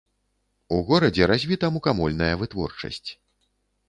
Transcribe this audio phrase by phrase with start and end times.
[0.77, 3.09] У горадзе развіта мукамольная вытворчасць.